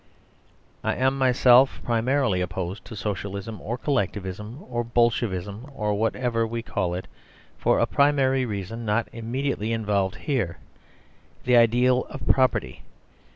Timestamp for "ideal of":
11.55-12.25